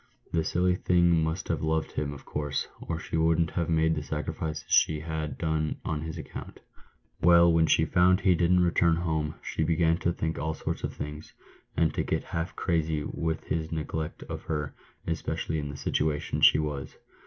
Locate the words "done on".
5.37-6.01